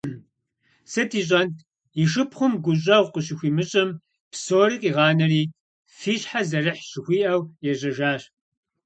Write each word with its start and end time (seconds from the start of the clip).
Сыт 0.91 1.11
ищӀэнт, 1.19 1.57
и 2.03 2.05
шыпхъум 2.11 2.53
гущӀэгъу 2.63 3.11
къыщыхуимыщӀым, 3.13 3.89
псори 4.31 4.77
къигъанэри, 4.81 5.43
фи 5.97 6.13
щхьэр 6.21 6.45
зэрыхьщ 6.49 6.85
жыхуиӀэу, 6.91 7.41
ежьэжащ. 7.71 8.21